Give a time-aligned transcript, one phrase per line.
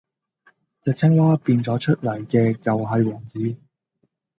[0.81, 3.55] 隻青蛙變出嚟嘅又系王子!